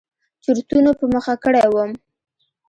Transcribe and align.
چورتونو 0.43 0.91
په 0.99 1.05
مخه 1.13 1.33
کړى 1.43 1.65
وم. 1.69 1.91